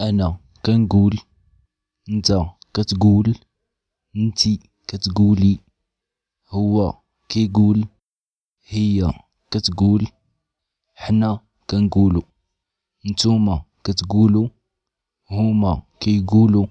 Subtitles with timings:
[0.00, 1.18] أنا كنقول
[2.10, 3.34] نتا كتقول
[4.16, 5.58] نتي كتقولي.
[6.48, 6.94] هو
[7.28, 7.88] كيقول
[8.68, 9.12] هي
[9.50, 10.06] كتقول
[10.94, 12.22] حنا كنقولو.
[13.10, 14.50] نتوما كتقولو
[15.30, 16.68] هما كيقولو.